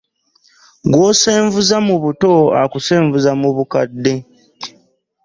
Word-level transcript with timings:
Gwosenvuza 0.91 1.75
mu 1.87 1.95
buto 2.03 2.31
akusenvuza 2.63 3.31
mu 3.41 3.49
bukadde. 3.55 4.13